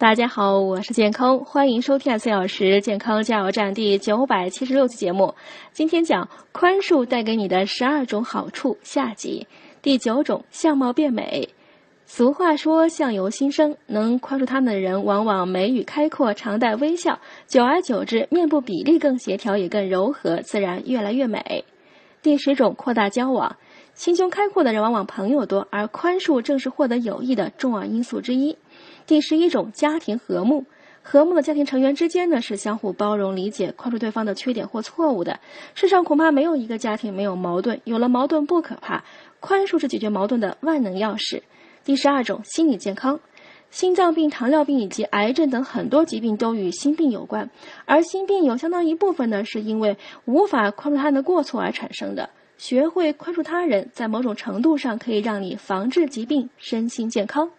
[0.00, 5.34] 大家好，我是健康，欢迎收听四小时健康加油站第九百七十六期节目。
[5.74, 9.46] 今天讲宽恕带给你的十二种好处下集，
[9.82, 11.46] 第九种相貌变美。
[12.06, 21.62] 俗话说相由心生，能宽恕他们的人，往往眉宇开阔，常带微笑，久而久之，面部比例更协调，也更柔和，自然越来越美。
[22.22, 23.54] 第十种扩大交往，
[23.92, 28.56] 心胸开阔的人往往朋友多，而宽恕正是获得友谊的重要因素之一。
[29.06, 30.64] 第十一种家庭和睦，
[31.02, 35.40] 和睦的家庭成员之间呢是相互包容、理解、宽恕对方的缺点或错误的。
[35.74, 39.04] 世上恐怕没有一个家庭没有矛盾，有了矛盾不可怕，
[39.40, 41.42] 宽恕是解决矛盾的万能钥匙。
[41.84, 43.18] 第十二种心理健康，
[43.70, 47.50] 心脏病、糖尿病以及癌症等很多疾病都与心病有关，
[47.86, 49.96] 而心病有相当一部分呢是因为
[50.26, 52.30] 无法宽恕他人的过错而产生的。
[52.58, 57.50] 学会宽恕他人，在某种程度上可以让你防治疾病、身心健康。